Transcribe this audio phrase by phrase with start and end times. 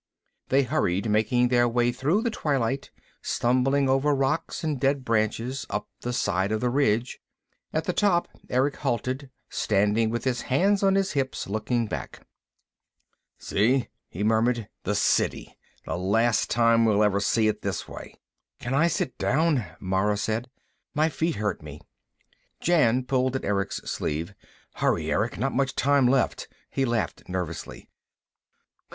[0.49, 2.89] They hurried, making their way through the twilight,
[3.21, 7.21] stumbling over rocks and dead branches, up the side of the ridge.
[7.71, 12.25] At the top Erick halted, standing with his hands on his hips, looking back.
[13.37, 14.67] "See," he murmured.
[14.85, 15.55] "The City.
[15.85, 18.15] The last time we'll ever see it this way."
[18.59, 20.49] "Can I sit down?" Mara said.
[20.95, 21.79] "My feet hurt me."
[22.59, 24.33] Jan pulled at Erick's sleeve.
[24.77, 25.37] "Hurry, Erick!
[25.37, 27.87] Not much time left." He laughed nervously.